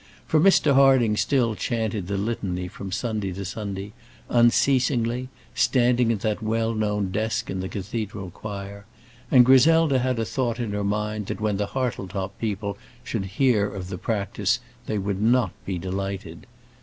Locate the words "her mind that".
10.71-11.39